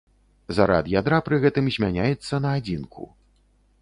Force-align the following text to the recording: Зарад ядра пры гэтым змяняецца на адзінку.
Зарад 0.59 0.87
ядра 1.01 1.19
пры 1.27 1.39
гэтым 1.45 1.69
змяняецца 1.75 2.43
на 2.47 2.55
адзінку. 2.63 3.03